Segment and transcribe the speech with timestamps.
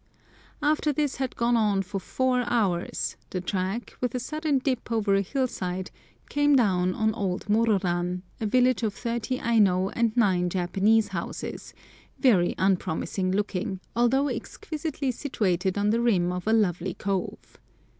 [0.63, 5.13] After this had gone on for four hours, the track, with a sudden dip over
[5.13, 5.91] a hillside,
[6.27, 11.75] came down on Old Mororan, a village of thirty Aino and nine Japanese houses,
[12.17, 17.59] very unpromising looking, although exquisitely situated on the rim of a lovely cove.